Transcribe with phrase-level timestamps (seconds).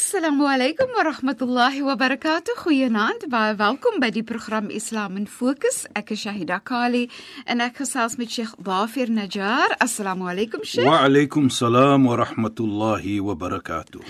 [0.00, 2.56] Assalamu alaykum wa rahmatullahi wa barakatuh.
[2.64, 3.26] Goeienaand.
[3.28, 5.82] Baie welkom by die program Islam in Fokus.
[5.92, 7.02] Ek is Shahida Kali
[7.44, 9.76] en ek gesels met Sheikh Dafir Najjar.
[9.76, 10.88] Assalamu alaykum Sheikh.
[10.88, 14.00] Wa alaykum salaam wa rahmatullahi wa barakatuh.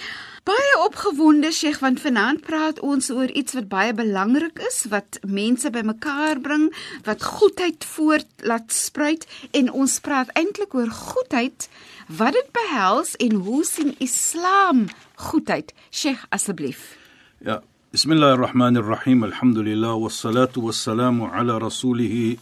[0.46, 5.74] Baie opgewonde Sheikh want vanaand praat ons oor iets wat baie belangrik is wat mense
[5.74, 6.70] bymekaar bring,
[7.04, 11.68] wat goedheid voort laat spruit en ons praat eintlik oor goedheid
[12.06, 14.86] wat dit behels en hoe sien Islam
[15.20, 15.72] goedheid?
[15.90, 16.96] Sheikh asseblief.
[17.44, 17.60] Ja,
[17.92, 19.24] bismillahirrahmanirrahim.
[19.24, 22.38] Alhamdulillah wassalatu wassalamu ala rasulih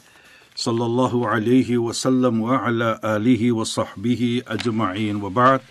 [0.54, 5.62] sallallahu alayhi wa sallam wa ala alihi wa sahbihi ajma'in wa ba'd.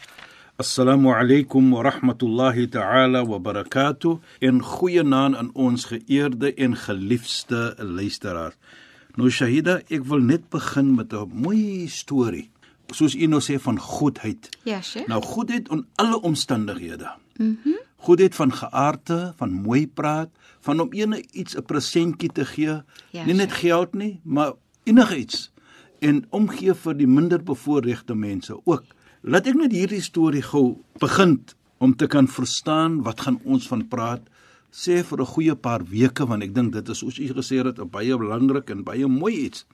[0.59, 4.19] Assalamu alaykum wa rahmatullahi ta'ala wa barakatuh.
[4.41, 8.57] In goeie naam aan ons geëerde en geliefde luisteraars.
[9.17, 12.49] Nou Shahida, ek wil net begin met 'n mooi storie
[12.95, 14.49] soos u nou sê van goedheid.
[14.63, 15.07] Ja, Sheikh.
[15.07, 17.11] Nou goedheid in alle omstandighede.
[17.37, 17.57] Mhm.
[17.63, 20.29] Mm goedheid van geaardte, van mooi praat,
[20.59, 25.51] van om ene iets 'n presentjie te gee, Ja, nie net geld nie, maar enigiets
[25.99, 28.83] en omgee vir die minder bevoorregte mense ook.
[29.21, 31.39] Laat ek net hierdie storie gou begin
[31.77, 34.21] om te kan verstaan wat gaan ons van praat
[34.71, 37.79] sê vir 'n goeie paar weke want ek dink dit is soos u gesê het
[37.79, 39.65] 'n baie belangrik en baie mooi iets.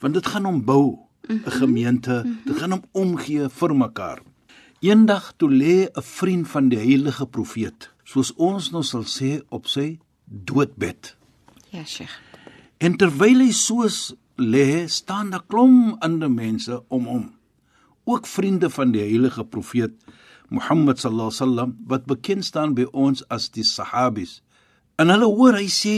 [0.00, 4.22] Want dit gaan om bou 'n gemeente, dit gaan om omgee vir mekaar.
[4.80, 9.66] Eendag toe lê 'n vriend van die heilige profeet, soos ons nou sal sê op
[9.66, 11.16] sy doodbed.
[11.70, 12.18] Ja, Sheikh.
[12.78, 17.34] En terwyl hy soos lê, staan daar klom ander mense om hom.
[18.04, 19.92] Ook vriende van die heilige profeet
[20.50, 24.40] Mohammed sallallahu alaihi wasallam wat bekend staan by ons as die Sahabis.
[24.98, 25.96] En hulle hoor hy sê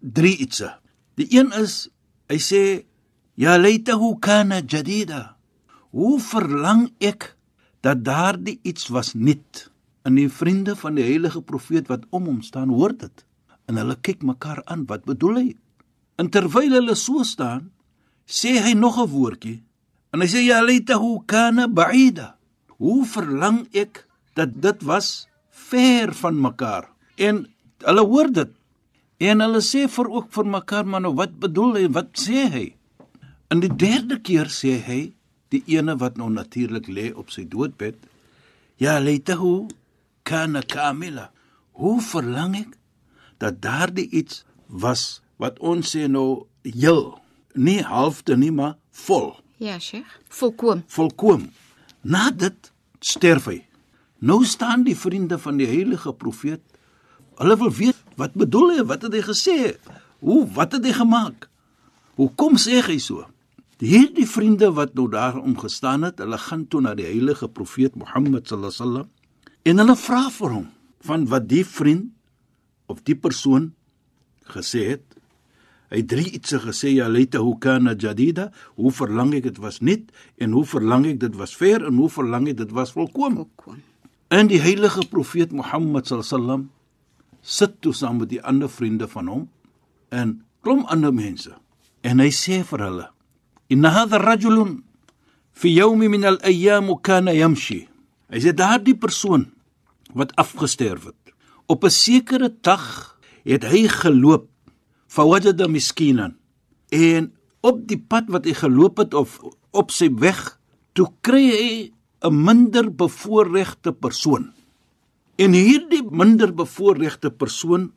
[0.00, 0.72] drie ietsie.
[1.14, 1.86] Die een is
[2.26, 2.62] hy sê
[3.36, 5.36] ya laitahu kana jadida.
[5.92, 7.36] Hoe verlang ek
[7.84, 9.68] dat daardie iets was nuut.
[10.02, 13.24] En die vriende van die heilige profeet wat om hom staan, hoor dit.
[13.66, 15.48] En hulle kyk mekaar aan, wat bedoel hy?
[16.16, 17.70] En terwyl hulle so staan,
[18.26, 19.62] sê hy nog 'n woordjie.
[20.12, 22.36] En hy sê ya laitahu kana ba'ida.
[22.78, 26.88] Hoe verlang ek dat dit was ver van mekaar.
[27.16, 27.46] En
[27.84, 28.50] hulle hoor dit.
[29.18, 31.86] En hulle sê vir ook vir mekaar, maar nou wat bedoel hy?
[31.88, 32.66] Wat sê hy?
[33.52, 35.00] In die derde keer sê hy,
[35.54, 37.98] die ene wat nou natuurlik lê op sy doodbed,
[38.82, 39.68] ya laitahu
[40.26, 41.28] kana kamila.
[41.78, 42.74] Hoe verlang ek
[43.38, 47.18] dat daardie iets was wat ons sê nou heel,
[47.54, 48.76] nie halfte nie, maar
[49.06, 50.18] vol, Ja, Sheikh.
[50.28, 50.82] Volkom.
[50.86, 51.46] volkom.
[52.04, 53.62] Na dit sterf hy.
[54.20, 56.60] Nou staan die vriende van die heilige profeet.
[57.40, 58.84] Hulle wil weet wat bedoel hy?
[58.84, 59.56] Wat het hy gesê?
[60.20, 61.48] Hoe wat het hy gemaak?
[62.20, 63.24] Hoekom sê hy so?
[63.76, 68.48] Hierdie vriende wat nou daar omgestaan het, hulle gaan toe na die heilige profeet Mohammed
[68.48, 69.08] sallallahu alaihi wasallam
[69.68, 70.68] en hulle vra vir hom
[71.04, 72.06] van wat die vriend
[72.88, 73.74] of die persoon
[74.48, 75.04] gesê het.
[75.90, 78.48] Hy het drie ietsie gesê ja laita hoe kana jadida,
[78.80, 80.08] hoe verlang ek dit was nuut
[80.40, 82.94] en hoe verlang ek dit was ver en hoe verlang ek dit was.
[82.96, 83.42] Volkom.
[84.32, 86.64] En die heilige profeet Mohammed sallallahu alaihi wasallam
[87.42, 89.44] sit toe saam met die ander vriende van hom
[90.08, 91.52] en klom ander mense
[92.06, 93.06] en hy sê vir hulle
[93.68, 94.82] inna hadha rajulun
[95.52, 97.88] fi yawm min al-ayyam kana yamshi.
[98.30, 99.46] Hy sê daardie persoon
[100.14, 101.22] wat afgesterf het
[101.66, 104.46] op 'n sekere dag het hy geloop
[105.06, 106.36] fawajada miskinan
[106.90, 110.58] en op die pad wat hy geloop het of op sy weg
[110.94, 111.92] toe kry hy
[112.26, 114.52] 'n minder bevoorregte persoon.
[115.36, 117.92] En hierdie minder bevoorregte persoon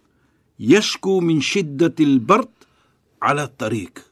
[0.57, 2.51] yashku min shiddatil bard
[3.19, 4.03] ala tariq.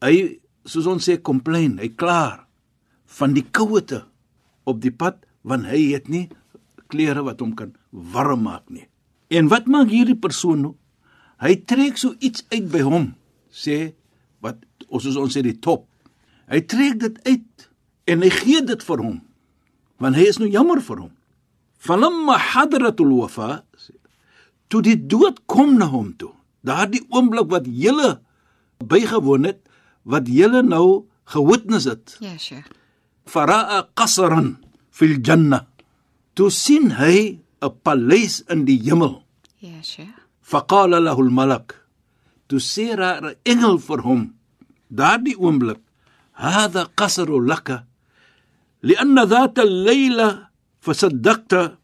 [0.00, 0.40] Hy
[0.70, 2.46] soos ons sê complain hy klaar
[3.18, 4.04] van die kouete
[4.70, 6.28] op die pad want hy het nie
[6.90, 8.86] klere wat hom kan warm maak nie.
[9.30, 10.74] En wat maak hierdie persoon nou?
[11.40, 13.12] Hy trek so iets uit by hom
[13.50, 13.94] sê
[14.44, 14.58] wat
[14.88, 15.86] ons soos ons sê die top.
[16.50, 17.68] Hy trek dit uit
[18.10, 19.18] en hy gee dit vir hom
[20.00, 21.14] want hy is nou jammer vir hom.
[21.80, 23.62] Falamma hadratul wafa
[24.70, 26.34] toe die dood kom na hom toe
[26.66, 28.18] Daardie oomblik wat julle
[28.84, 29.60] bygewoon het,
[30.03, 32.17] wat julle nou gewitness het.
[32.19, 32.67] Ja, Sheikh.
[33.25, 34.57] Faraa qasran
[34.93, 35.65] fil janna.
[36.33, 39.23] Toe sien hy 'n paleis in die hemel.
[39.59, 40.13] Ja, Sheikh.
[40.41, 41.73] Faqala lahu al-malak.
[42.47, 44.35] Toe sê daar 'n engel vir hom.
[44.87, 45.81] Daardie oomblik,
[46.31, 47.85] "Hada qasru laka."
[48.85, 50.47] لأن ذات الليلة
[50.81, 51.77] فصدقت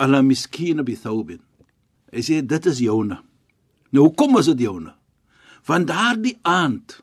[0.00, 1.38] على مسكين بثوب.
[2.12, 3.18] Hy sê dit is joune.
[3.92, 4.94] Nou hoekom is dit joune?
[5.68, 7.02] Want daardie aand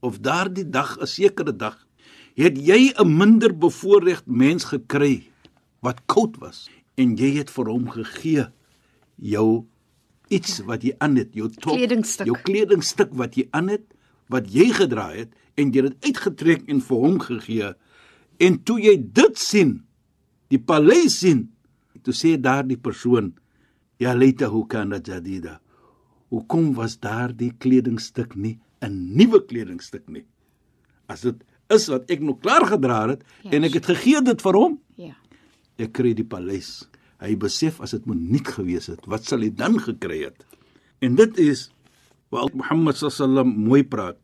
[0.00, 1.86] of daardie dag, 'n sekere dag,
[2.34, 5.30] het jy 'n minder bevoorreg mens gekry
[5.80, 8.46] wat koud was en jy het vir hom gegee
[9.16, 9.66] jou
[10.28, 12.26] iets wat jy aan het, jou top, Kledingstuk.
[12.26, 13.84] jou kledingstuk wat jy aan het,
[14.28, 17.74] wat jy gedra het en jy het dit uitgetrek en vir hom gegee.
[18.38, 19.84] En toe jy dit sien,
[20.48, 21.48] die paleis sien,
[22.02, 23.34] toe sê daardie persoon,
[23.98, 25.60] "Ya laitahu kana jadida."
[26.30, 30.24] Hoekom was daardie kledingstuk nie 'n nuwe kledingstuk nie?
[31.08, 34.42] As dit is wat ek nog klaar gedra het Ja, en ek het gegee dit
[34.42, 35.14] vir hom, Ja.
[35.78, 36.88] ek kry die paleis.
[37.20, 40.44] Hy besef as dit moet nie gewees het, wat sal hy dan gekry het?
[41.02, 41.70] En dit is
[42.30, 44.16] waar Mohammed sallam mooi praat.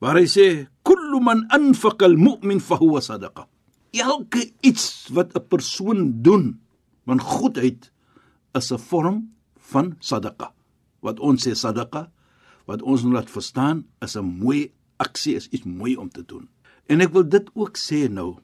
[0.00, 3.46] Waar hy sê kullu man anfaqa al-mu'min fa huwa sadaqa.
[3.94, 6.60] Elke iets wat 'n persoon doen
[7.06, 7.90] van goedheid
[8.54, 10.52] is 'n vorm van sadaqa.
[11.00, 12.10] Wat ons sê sadaqa,
[12.66, 16.48] wat ons nou laat verstaan, is 'n mooi aksie, is iets mooi om te doen.
[16.88, 18.38] En ek wil dit ook sê nou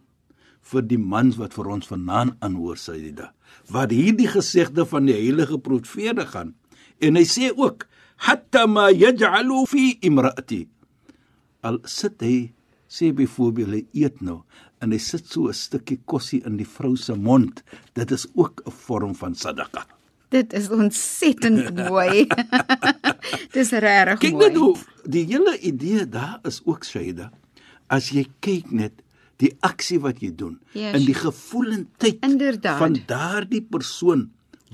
[0.61, 3.33] vir die mans wat vir ons vanaand aanhoor Sayyida
[3.71, 6.55] wat hierdie gesegde van die heilige profete gaan.
[7.01, 7.87] En hy sê ook
[8.27, 10.69] hatta ma yaj'alu fi imraati.
[11.63, 12.53] Al sit hy
[12.91, 14.43] sê byvoorbeeld hy eet nou
[14.81, 17.63] en hy sit so 'n stukkie kosie in die vrou se mond
[17.95, 20.00] dit is ook 'n vorm van sadaqa
[20.31, 22.27] Dit is ontsettend mooi.
[23.57, 24.49] Dis regtig kyk mooi.
[24.49, 24.77] net hoe
[25.11, 27.31] die hele idee daar is ook Sayyida
[27.91, 28.93] as jy kyk net
[29.43, 30.93] die aksie wat jy doen Yes.
[30.95, 32.79] en die gevoelendheid Inderdaad.
[32.79, 34.29] van daardie persoon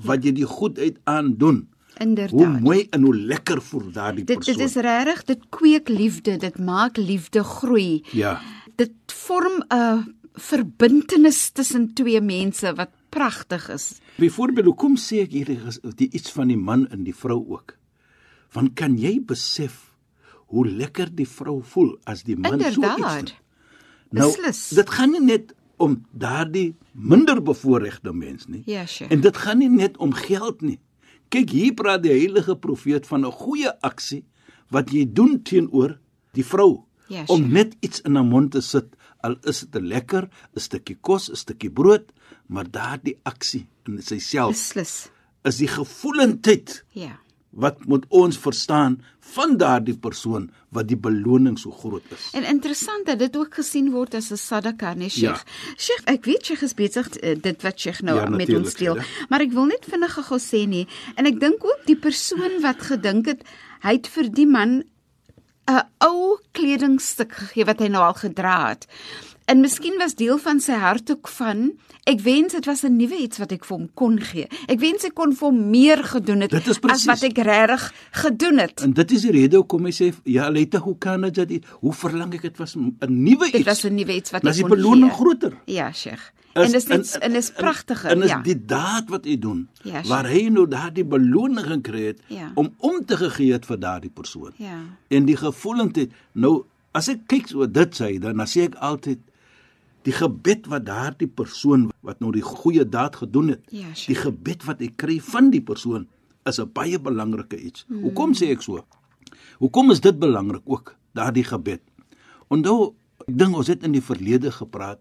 [0.05, 1.63] wat jy die goedheid aandoen.
[1.97, 2.59] Hoe Inderdaad.
[2.61, 4.57] mooi en hoe lekker voel daardie Dit persoon.
[4.57, 8.03] dit is regtig, dit kweek liefde, dit maak liefde groei.
[8.13, 8.39] ja.
[8.77, 13.85] Dit vorm 'n verbintenis tussen twee mense wat pragtig is.
[14.21, 17.75] Byvoorbeeld, hoekom sê ek hierdie ges- die iets van die man en die vrou ook?
[18.53, 19.83] Want kan jy besef
[20.53, 23.25] hoe lekker die vrou voel as die man so iets Inderdaad.
[23.25, 23.35] doen?
[24.11, 24.69] Nou, Beslis.
[24.77, 28.63] dit gaan nie net om daardie minder bevoorregte mens nie.
[28.65, 29.11] Ja, Sheikh.
[29.11, 30.79] En dit gaan nie net om geld nie.
[31.29, 34.23] Kyk, hier praat die heilige profeet van 'n goeie aksie
[34.71, 35.99] wat jy doen teenoor
[36.33, 37.51] die vrou Ja, om Sheikh.
[37.51, 41.29] net iets in haar mond te sit, al is dit 'n lekker, 'n stukkie kos,
[41.29, 42.05] 'n stukkie brood,
[42.47, 45.09] maar daardie aksie in syself Beslis.
[45.43, 47.19] is die gevoelendheid Ja.
[47.51, 49.01] wat moet ons verstaan
[49.33, 52.29] van daardie persoon wat die beloning so groot is.
[52.33, 55.43] En interessant dat dit ook gesien word as 'n sadaka, nee Sheikh.
[55.43, 55.73] Ja.
[55.77, 58.95] Sheikh, ek weet Sheikh is besig uh, dit wat Sheikh nou Ja, met ons deel,
[58.95, 59.03] ja.
[59.29, 62.79] maar ek wil net vinnig gou sê nie en ek dink ook die persoon wat
[62.81, 63.43] gedink het
[63.81, 64.83] hy het vir die man
[65.67, 68.87] 'n ou kledingstuk gegee wat hy nou al gedra het.
[69.47, 71.69] En miskien was deel van sy hart ook van
[72.03, 74.47] ek wens dit was 'n nuwe iets wat ek vir hom kon gee.
[74.67, 78.57] Ek wens ek kon vir hom meer gedoen het is as wat ek regtig gedoen
[78.59, 78.81] het.
[78.81, 81.93] En dit is die rede hoekom hy sê ja, leite hoe kan dit dit hoe
[81.93, 83.51] verlang ek dit was 'n nuwe iets.
[83.51, 85.19] Dit was 'n nuwe iets wat ek is die kon beloning gee.
[85.19, 85.53] groter.
[85.65, 86.31] Ja, Sheikh.
[86.53, 88.41] En dis net en dis pragtig, En, en is ja.
[88.41, 92.51] die daad wat hy doen Ja, waar hy nou daardie beloning gekry het Ja.
[92.55, 94.51] om om te gegee het vir daardie persoon.
[94.57, 94.79] Ja.
[95.07, 96.11] En die gevoelendheid.
[96.33, 99.17] Nou as ek kyk so dit sê dan dan sê ek altyd
[100.07, 104.13] die gebed wat daardie persoon wat nou die goeie daad gedoen het, Ja, sure.
[104.13, 106.07] die gebed wat hy kry van die persoon
[106.47, 107.83] is 'n baie belangrike iets.
[107.87, 108.01] Hmm.
[108.07, 108.85] Hoekom sê ek so?
[109.59, 111.81] Hoekom is dit belangrik ook daardie gebed?
[112.49, 112.95] Onthou,
[113.27, 114.99] ek dink ons het in die verlede gepraat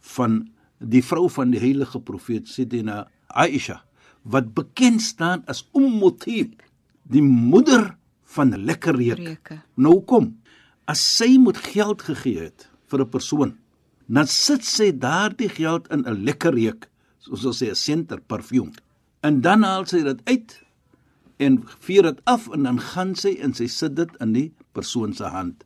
[0.00, 3.82] van die vrou van die heilige profeet Sidina Aisha
[4.22, 6.62] wat bekend staan as Ummutib,
[7.02, 9.18] die moeder van lekker reuk.
[9.18, 9.60] Reuke.
[9.76, 10.36] Nou kom,
[10.86, 13.56] as sy moet geld gegee het vir 'n persoon,
[14.06, 18.72] dan sit sy daardie geld in 'n lekker reuk, soos ons sê 'n senter parfuum.
[19.22, 20.62] En dan haal sy dit uit
[21.38, 25.14] en vier dit af en dan gaan sy en sy sit dit in die persoon
[25.14, 25.64] se hand.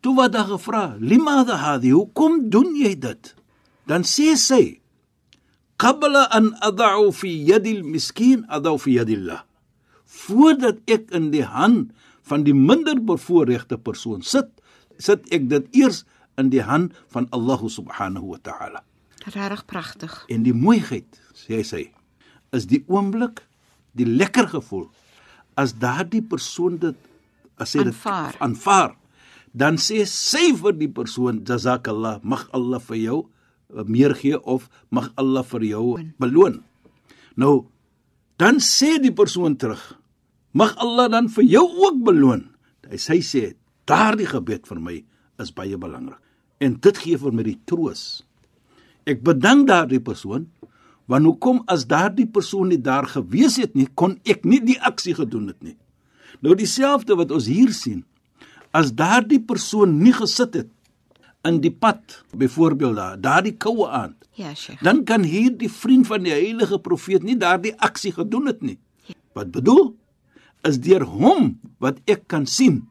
[0.00, 3.34] Toe word daar gevra, "Limada hadi, hoekom doen jy dit?"
[3.86, 4.80] Dan sê sy,
[5.76, 9.42] "Qabla an ad'u fi yadi al-miskin, ad'u fi yadi Allah."
[10.04, 11.92] Voordat ek in die hand
[12.22, 14.48] van die minder bevoorregte persoon sit,
[14.98, 16.04] sit ek dit eers
[16.40, 18.82] in die hand van Allah subhanahu wa ta'ala.
[19.24, 20.12] Regtig pragtig.
[20.28, 21.82] En die mooiheid, sê hy sê,
[22.54, 23.42] is die oomblik,
[23.96, 24.88] die lekker gevoel
[25.58, 26.98] as daardie persoon dit
[27.62, 28.36] as hy dit Aanvaar.
[28.42, 28.96] aanvaar,
[29.54, 34.66] dan sê sy vir die persoon jazakallah, mag Allah vir jou uh, meer gee of
[34.90, 35.84] mag Allah vir jou
[36.18, 36.58] beloon.
[37.38, 37.70] Nou
[38.42, 39.82] dan sê die persoon terug,
[40.58, 42.48] mag Allah dan vir jou ook beloon.
[42.90, 43.44] Hy sy sê
[43.86, 44.96] daardie gebed vir my
[45.38, 46.18] is baie belangrik.
[46.64, 48.22] En dit gee vir my die troos.
[49.04, 50.48] Ek bedank daardie persoon
[51.10, 55.12] want hoekom as daardie persoon nie daar gewees het nie, kon ek nie die aksie
[55.12, 55.74] gedoen het nie.
[56.40, 58.00] Nou dieselfde wat ons hier sien.
[58.72, 60.70] As daardie persoon nie gesit het
[61.44, 62.00] in die pad,
[62.32, 64.80] byvoorbeeld daar, daardie koue aand, Ja, Sheikh.
[64.82, 68.78] dan kan hierdie vriend van die heilige profeet nie daardie aksie gedoen het nie.
[69.36, 69.92] Wat bedoel?
[70.64, 72.86] Is deur hom wat ek kan sien.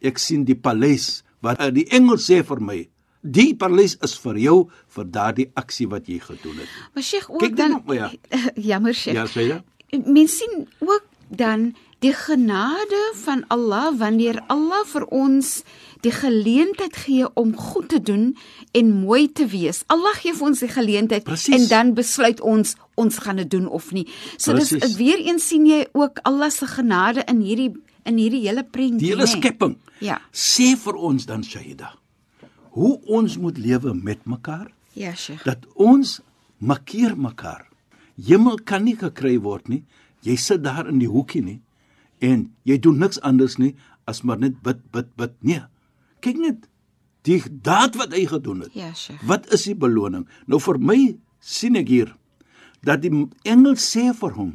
[0.00, 2.78] Ek sien die paleis uh, die engel sê vir my,
[3.26, 4.56] die paleis is vir jou
[4.96, 6.68] vir daardie aksie wat jy gedoen het.
[6.94, 8.10] Maar Sheikh ook Kyk dan op, ja.
[8.70, 9.16] Jammer Sheikh.
[9.18, 9.60] Ja, sê jy?
[10.06, 15.62] Mens sien ook dan die genade van Allah wanneer Allah vir ons
[16.04, 18.36] die geleentheid gee om goed te doen
[18.76, 19.82] en mooi te wees.
[19.90, 21.54] Allah gee vir ons die geleentheid Presies.
[21.56, 24.06] en dan besluit ons ons gaan dit doen of nie.
[24.36, 24.80] So Presies.
[24.80, 27.72] dis weer eens sien jy ook Allah se genade in hierdie
[28.06, 28.98] in hierdie hele prentjie.
[29.02, 29.76] Die hele skepping.
[29.98, 30.20] Ja.
[30.32, 31.90] Sê vir ons dan Shaida,
[32.76, 34.68] hoe ons moet lewe met mekaar?
[34.96, 35.44] Ja, Sheikh.
[35.44, 36.20] dat ons
[36.58, 37.66] makkeer mekaar.
[38.16, 39.82] Hemel kan nie gekry word nie.
[40.24, 41.60] Jy sit daar in die hoekie nie
[42.24, 43.74] en jy doen niks anders nie
[44.08, 45.34] as maar net bid bid bid.
[45.44, 45.60] Nee.
[46.24, 46.68] Kyk net
[47.28, 48.72] die daad wat hy gedoen het.
[48.76, 49.20] Ja, Sheikh.
[49.28, 50.24] Wat is die beloning?
[50.48, 50.98] Nou vir my
[51.40, 52.14] sien ek hier
[52.86, 53.12] dat die
[53.44, 54.54] engel sê vir hom: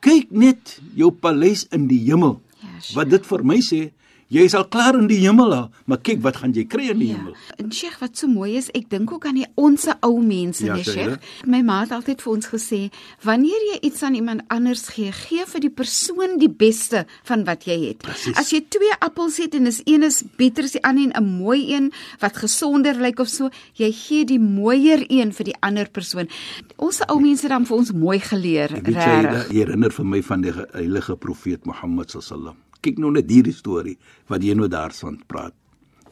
[0.00, 2.96] "Kyk net jou paleis in die hemel." Ja, Sheikh.
[2.96, 3.80] Wat dit vir my sê,
[4.28, 6.98] jy is al klaar in die hemel, al, maar kyk wat gaan jy kry in
[6.98, 7.14] die Ja.
[7.16, 7.34] hemel.
[7.58, 10.74] En Sheikh, wat so mooi is, ek dink ook aan die onsse ou mense, Ja,
[10.74, 11.18] nee Sheikh.
[11.46, 12.90] My ma het altyd vir ons gesê,
[13.22, 17.64] wanneer jy iets aan iemand anders gee, gee vir die persoon die beste van wat
[17.64, 17.98] jy het.
[17.98, 18.36] Presies.
[18.36, 21.38] As jy twee appels het en is een is beter as die ander en 'n
[21.42, 25.88] mooi een wat gesonder lyk of so, jy gee die mooier een vir die ander
[25.90, 26.28] persoon.
[26.76, 29.48] Ons ou mense het dan vir ons mooi geleer, jy, regtig.
[29.48, 32.56] dit herinner vir my van die ge- heilige profeet Mohammed sallam.
[32.86, 33.96] Kyk nou net hierdie storie
[34.30, 35.54] wat jy nou daarvan praat.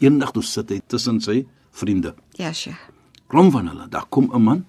[0.02, 2.14] Eendag toe sit hy tussen sy vriende.
[2.40, 2.80] Ja, Sheikh.
[3.30, 4.64] Klom van hulle, daar kom 'n man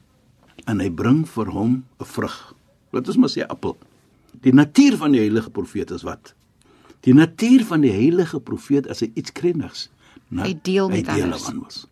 [0.67, 2.53] en hy bring vir hom 'n vrug.
[2.93, 3.77] Dit is maar sy appel.
[4.41, 6.33] Die natuur van die heilige profeet is wat?
[7.01, 9.89] Die natuur van die heilige profeet as hy iets kry niks.
[10.29, 11.87] Nou, Hy deel met hy deel anders.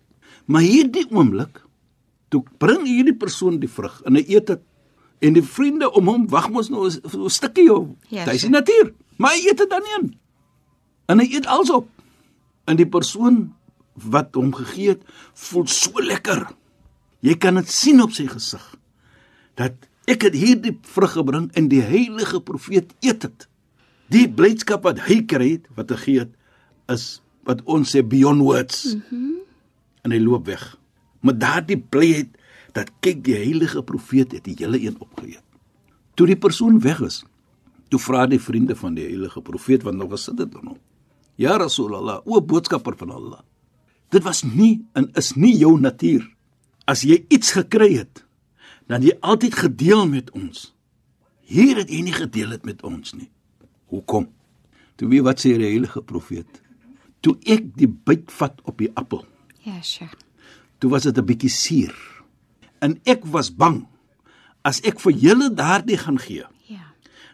[0.45, 1.61] Maar hierdie oomblik
[2.29, 4.61] toe bring hierdie persoon die vrug en hy eet dit
[5.23, 7.95] en die vriende om hom wag mos nou 'n stukkie jou.
[8.09, 8.93] Ja, Dis die natuur.
[9.17, 9.95] Maar hy eet dit dan nie.
[10.01, 10.19] in.
[11.05, 11.87] En hy eet alles op.
[12.65, 13.53] En die persoon
[13.93, 15.01] wat hom gegee het,
[15.33, 16.47] voel so lekker.
[17.19, 18.75] Jy kan dit sien op sy gesig.
[19.55, 19.73] Dat
[20.05, 23.47] ek het hierdie vrug gebring en die heilige profeet eet dit.
[24.09, 26.31] Die blydskap wat hy kry het, wat hy gee het,
[26.87, 28.93] is wat ons sê beyond words.
[28.95, 29.35] Mm -hmm.
[30.01, 30.77] En hy loop weg.
[31.21, 32.27] Maar daardie blyheid
[32.73, 35.43] dat kyk die heilige profeet het die hele een opgeëet.
[36.17, 37.23] Toe die persoon weg is,
[37.89, 40.79] toe vra die vriende van die heilige profeet want nou gesit het aan hom.
[41.37, 43.41] Ja Rasulullah, o boodskapper van Allah.
[44.09, 46.25] Dit was nie en is nie jou natuur.
[46.85, 48.25] As jy iets gekry het,
[48.87, 50.73] dan jy altyd gedeel met ons.
[51.41, 53.29] Hier het jy nie gedeel het met ons nie.
[53.89, 54.27] Hoekom?
[54.95, 56.61] Toe weet wat sê die heilige profeet?
[57.21, 59.25] Toe ek die byt vat op die appel,
[59.63, 60.13] Ja, Sheikh.
[60.79, 61.95] toe was dit 'n bietjie suur.
[62.83, 63.83] En ek was bang
[64.67, 66.83] as ek vir julle daardie gaan gee, Ja.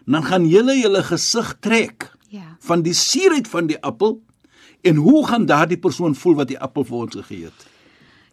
[0.06, 2.56] dan gaan julle julle gesig trek Ja.
[2.60, 4.20] van die suurheid van die appel
[4.82, 7.66] en hoe gaan daardie persoon voel wat die appel vir ons gegee het?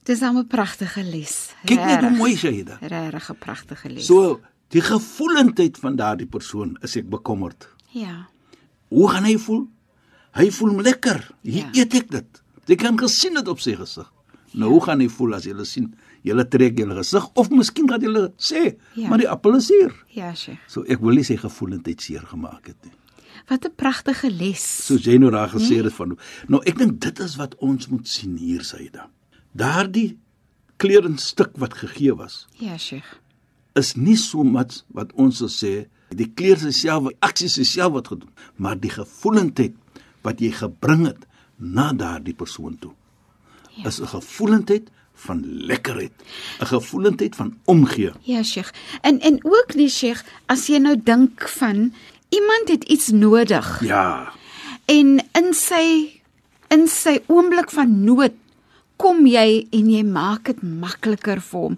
[0.04, 1.54] Dis 'n pragtige les.
[1.66, 2.78] Kyk net hoe mooi hy dit.
[2.82, 4.06] Regtig 'n pragtige les.
[4.06, 7.68] So die gevoelendheid van daardie persoon is ek bekommerd.
[7.92, 8.28] Ja.
[8.90, 9.68] Hoe gaan hy voel?
[10.34, 11.32] Hy voel lekker.
[11.42, 11.70] Hier Ja.
[11.74, 12.42] eet ek dit.
[12.66, 14.12] Jy kan gesien dit op sy gesig.
[14.54, 15.94] Nou hoe gaan hy voel as jy sien
[16.24, 19.10] jy trek jou gesig of miskien gaan jy sê, Ja.
[19.10, 19.94] maar die appel is hier.
[20.08, 20.60] Ja, Sheikh.
[20.68, 22.92] So ek wil nie sy gevoelendheid seer gemaak het nie.
[23.50, 24.86] Wat 'n pragtige les.
[24.88, 28.08] Soos jy nou daar gesê het van nou ek dink dit is wat ons moet
[28.08, 29.10] sien hier Saida.
[29.56, 30.18] Daardie
[30.78, 33.20] klerenstuk wat gegee was Ja, Sheikh.
[33.76, 38.30] is nie so wat wat ons sal sê die kleer self, aksie self wat gedoen,
[38.56, 39.74] maar die gevoelendheid
[40.24, 41.26] wat jy gebring het
[41.60, 42.94] na daardie persoon toe.
[43.76, 43.88] Ja.
[43.88, 46.12] Is 'n gevoelendheid van lekkerheid,
[46.60, 48.12] 'n gevoelendheid van omgee.
[48.22, 48.72] Ja, Sheikh.
[49.02, 51.94] En en ook nie Sheikh, as jy nou dink van
[52.30, 54.32] iemand het iets nodig Ja,
[54.86, 56.18] en in sy
[56.68, 58.34] in sy oomblik van nood
[58.98, 61.78] kom jy en jy maak dit makliker vir hom.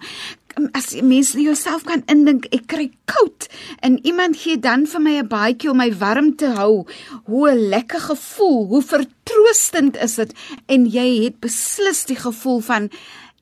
[0.74, 3.48] as mense jouself kan indink, ek kry koud
[3.86, 6.86] en iemand gee dan vir my 'n baadjie om my warm te hou.
[7.26, 10.34] Hoe 'n lekker gevoel, hoe vertroostend is dit
[10.68, 12.90] en jy het beslis die gevoel van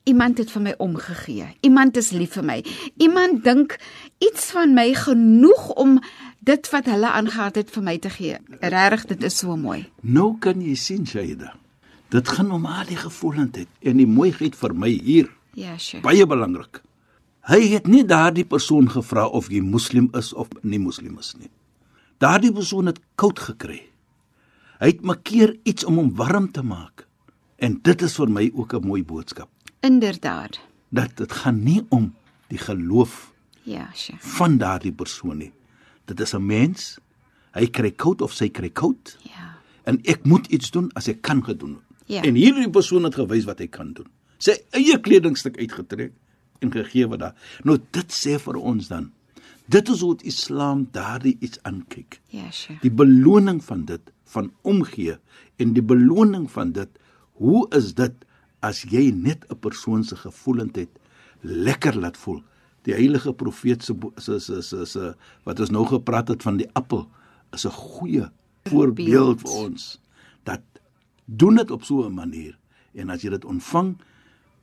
[0.08, 1.46] iemand het vir my omgegee.
[1.66, 2.58] Iemand is lief vir my.
[2.96, 3.76] Iemand dink
[4.24, 5.98] iets van my genoeg om
[6.48, 8.38] dit wat hulle aangehad het vir my te gee.
[8.60, 9.82] Regtig, dit is so mooi.
[10.00, 11.54] Nou kan jy sien Shaida.
[12.08, 15.28] Dit gaan om al die gevoelendheid en die mooiheid vir my hier.
[15.58, 16.02] Ja, sure.
[16.02, 16.80] Baie belangrik.
[17.48, 21.50] Hy het nie daardie persoon gevra of jy moslim is of nie moslim is nie.
[22.20, 23.82] Daardie persoon het koud gekry.
[24.78, 27.06] Hy het makkeer iets om hom warm te maak.
[27.58, 29.48] En dit is vir my ook 'n mooi boodskap.
[29.80, 30.58] Inderdaad.
[30.88, 32.14] Dat dit gaan nie om
[32.48, 33.32] die geloof
[33.62, 34.18] Ja, sure.
[34.20, 35.52] van daardie persoon nie.
[36.04, 36.98] Dit is 'n mens.
[37.52, 39.58] Hy kry koud of sy kry koud Ja.
[39.84, 41.78] en ek moet iets doen as ek kan gedoen.
[42.06, 42.22] Ja.
[42.22, 44.06] En hierdie persoon het gewys wat hy kan doen.
[44.38, 46.12] Sy eie kledingstuk uitgetrek
[46.58, 47.34] en gegee wat daar.
[47.64, 49.12] Nou dit sê vir ons dan.
[49.66, 52.20] Dit is hoe die Islam daardie iets aankyk.
[52.28, 52.78] Ja, sure.
[52.80, 55.18] Die beloning van dit van omgee
[55.56, 56.88] en die beloning van dit
[57.32, 58.12] hoe is dit
[58.60, 60.88] as jy net 'n persoon se gevoelendheid
[61.42, 62.42] lekker laat voel
[62.82, 66.68] die heilige profeet se se se se se wat ons nou gepraat het van die
[66.74, 67.08] appel
[67.52, 68.28] is 'n goeie
[68.64, 70.00] voorbeeld vir ons
[70.44, 70.60] dat
[71.24, 72.58] doen dit op so 'n manier
[72.94, 73.96] en as jy dit ontvang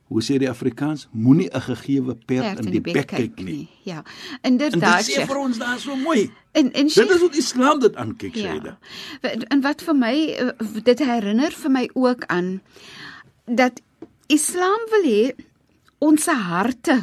[0.06, 4.04] hoe sê die Afrikaans moenie 'n gegeewe perd in die bek kyk nie Ja.
[4.42, 5.04] en dit Inderdaad.
[5.04, 7.96] sê vir ons daar so mooi En en dit Sheikh, is hoe die Islam dit
[7.96, 8.42] aankyk Ja.
[8.52, 8.78] Shaida
[9.48, 10.50] En wat vir my eh,
[10.84, 12.60] dit herinner vir my ook aan
[13.46, 13.80] dat
[14.28, 15.34] Islam wil hê
[15.98, 16.96] ons harte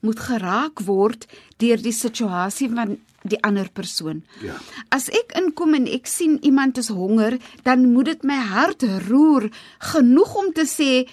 [0.00, 1.26] moet geraak word
[1.58, 4.20] deur die situasie van die ander persoon.
[4.42, 4.54] Ja.
[4.94, 9.48] As ek inkom en ek sien iemand is honger, dan moet dit my hart roer
[9.92, 11.08] genoeg om te sê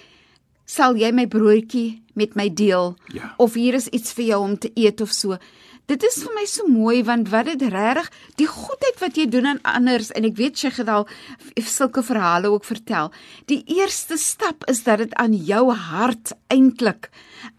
[0.66, 3.34] sal jy my broodjie met my deel Ja.
[3.38, 5.38] of hier is iets vir jou om te eet of so.
[5.84, 8.06] Dit is vir my so mooi want wat dit regtig
[8.40, 11.04] die goedheid wat jy doen aan anders en ek weet Sheikh het al
[11.60, 13.10] sulke verhale ook vertel.
[13.52, 17.10] Die eerste stap is dat dit aan jou hart eintlik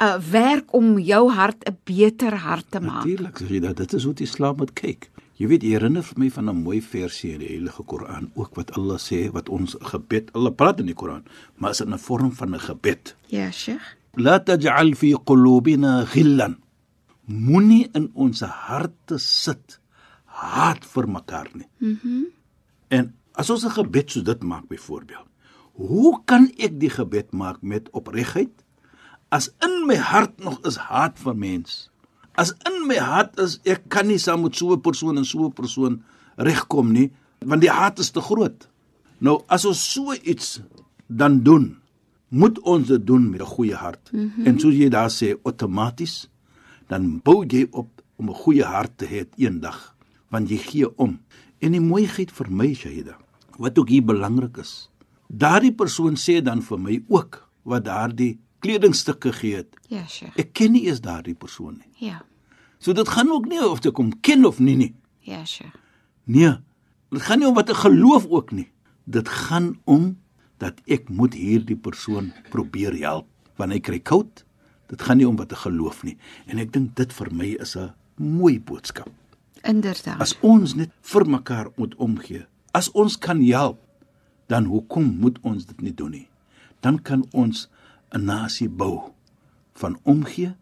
[0.01, 3.05] uh werk om jou hart 'n beter hart te maak.
[3.05, 5.09] Natuurlik sê jy dat dit is hoe die Islam dit kyk.
[5.35, 8.55] Jy weet, jy herinner vir my van 'n mooi versie in die Heilige Koran ook
[8.55, 11.25] wat Allah sê wat ons gebed, Allah praat in die Koran,
[11.57, 13.15] maar is in 'n vorm van 'n gebed.
[13.27, 13.95] Ja, Sheikh.
[14.15, 16.64] La taj'al fi qulubina ghillan.
[17.25, 19.79] Moenie in ons harte sit
[20.25, 21.69] haat vir mekaar nie.
[21.79, 21.99] Mhm.
[22.03, 22.25] Mm
[22.95, 25.27] en as ons 'n gebed so dit maak byvoorbeeld,
[25.73, 28.63] hoe kan ek die gebed maak met opregtheid
[29.29, 31.89] as in my hart nog is haat vir mens?
[32.35, 35.45] As in my hart is ek kan nie saam met so 'n persoon en so
[35.45, 36.03] 'n persoon
[36.37, 38.69] regkom nie, want die haat is te groot.
[39.17, 40.61] Nou as ons so iets
[41.07, 41.77] dan doen,
[42.29, 44.11] moet ons dit doen met 'n goeie hart.
[44.11, 44.45] Mm -hmm.
[44.45, 46.29] En soos jy daar sê, outomaties
[46.87, 49.95] dan bou jy op om 'n goeie hart te hê eendag,
[50.29, 51.19] want jy gee om.
[51.59, 53.17] En die mooiheid vir my, Shahida,
[53.57, 54.89] wat ook hier belangrik is.
[55.27, 59.75] Daardie persoon sê dan vir my ook wat daardie kledingstuk gegee het.
[59.89, 60.37] Ja, Sheikh.
[60.37, 62.09] Ek ken nie eens daardie persoon nie.
[62.09, 62.21] Ja.
[62.79, 64.93] So dit gaan ook nie of ek hom ken of nie nie.
[65.25, 65.75] Ja, Sheikh.
[66.25, 66.55] Nee.
[67.13, 68.69] Dit gaan nie om wat ek geloof ook nie.
[69.05, 70.15] Dit gaan om
[70.61, 74.44] dat ek moet hierdie persoon probeer help want hy kry koud.
[74.87, 76.17] Dit gaan nie om wat ek geloof nie.
[76.47, 79.09] En ek dink dit vir my is 'n mooi boodskap.
[79.63, 80.19] Inderdaad.
[80.21, 83.79] As ons net vir mekaar moet omgee, as ons kan help,
[84.47, 86.27] dan hoekom moet ons dit nie doen nie?
[86.81, 87.67] Dan kan ons
[88.13, 89.11] 'n nasie bou
[89.73, 90.53] van omgee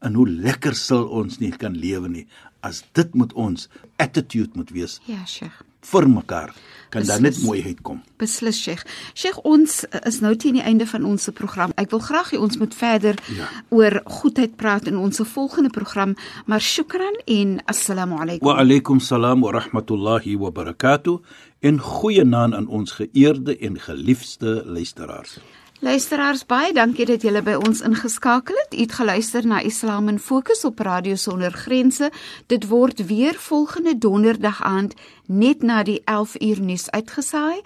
[0.00, 2.26] en hoe lekker sal ons nie kan lewe nie
[2.60, 3.68] as dit moet ons
[3.98, 5.62] attitude moet wees Ja, Sheikh.
[5.80, 6.54] vir mekaar
[6.92, 7.46] kan daar net Beslis.
[7.48, 8.02] mooiheid kom.
[8.20, 8.82] Beslis Sheikh.
[9.16, 11.72] Sheikh, ons is nou teen die einde van ons program.
[11.80, 13.48] Ek wil graag hê ons moet verder Ja.
[13.70, 16.14] oor goedheid praat in ons volgende program,
[16.46, 18.46] maar shukran en assalamu alaykum.
[18.48, 21.18] Wa alaykum salaam wa rahmatullahi wa barakatuh
[21.60, 25.38] en goeie naam aan ons geëerde en geliefde luisteraars.
[25.81, 28.73] Luisteraars, baie dankie dat julle by ons ingeskakel het.
[28.73, 32.11] U het geluister na Islam in Fokus op Radio Sonder Grense.
[32.47, 34.93] Dit word weer volgende donderdag aand
[35.25, 37.61] net na die 11 uur nuus uitgesaai.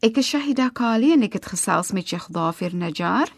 [0.00, 3.28] Ek is Shahida Kali en ek het gesels met Sheikh Dafir Najjar.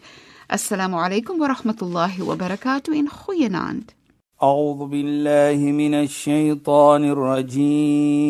[0.47, 3.95] Assalamu alaykum wa rahmatullahi wa barakatuh en goeienaand.
[4.43, 8.29] أعوذ بالله من الشيطان الرجيم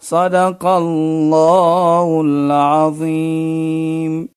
[0.00, 4.28] صدق الله العظيم.